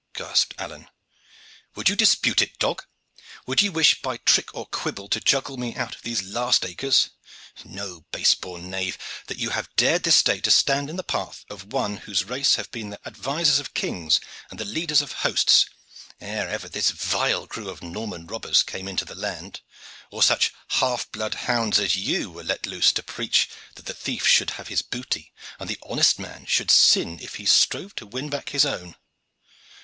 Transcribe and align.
gasped 0.15 0.55
Alleyne. 0.57 0.89
"Would 1.75 1.87
you 1.87 1.95
dispute 1.95 2.41
it, 2.41 2.57
dog? 2.57 2.85
Would 3.45 3.61
you 3.61 3.71
wish 3.71 4.01
by 4.01 4.17
trick 4.17 4.51
or 4.55 4.65
quibble 4.65 5.07
to 5.09 5.19
juggle 5.19 5.57
me 5.57 5.75
out 5.75 5.93
of 5.95 6.01
these 6.01 6.23
last 6.23 6.65
acres? 6.65 7.11
Know, 7.63 8.05
base 8.11 8.33
born 8.33 8.71
knave, 8.71 8.97
that 9.27 9.37
you 9.37 9.51
have 9.51 9.69
dared 9.75 10.01
this 10.01 10.23
day 10.23 10.41
to 10.41 10.49
stand 10.49 10.89
in 10.89 10.95
the 10.95 11.03
path 11.03 11.45
of 11.51 11.71
one 11.71 11.97
whose 11.97 12.23
race 12.23 12.55
have 12.55 12.71
been 12.71 12.89
the 12.89 12.99
advisers 13.05 13.59
of 13.59 13.75
kings 13.75 14.19
and 14.49 14.59
the 14.59 14.65
leaders 14.65 15.03
of 15.03 15.11
hosts, 15.21 15.67
ere 16.19 16.49
ever 16.49 16.67
this 16.67 16.89
vile 16.89 17.45
crew 17.45 17.69
of 17.69 17.83
Norman 17.83 18.25
robbers 18.25 18.63
came 18.63 18.87
into 18.87 19.05
the 19.05 19.13
land, 19.13 19.61
or 20.09 20.23
such 20.23 20.51
half 20.69 21.11
blood 21.11 21.35
hounds 21.45 21.77
as 21.79 21.95
you 21.95 22.31
were 22.31 22.43
let 22.43 22.65
loose 22.65 22.91
to 22.91 23.03
preach 23.03 23.47
that 23.75 23.85
the 23.85 23.93
thief 23.93 24.25
should 24.25 24.49
have 24.57 24.67
his 24.69 24.81
booty 24.81 25.31
and 25.59 25.69
the 25.69 25.77
honest 25.83 26.17
man 26.17 26.43
should 26.47 26.71
sin 26.71 27.19
if 27.21 27.35
he 27.35 27.45
strove 27.45 27.93
to 27.93 28.07
win 28.07 28.31
back 28.31 28.49
his 28.49 28.65
own." 28.65 28.95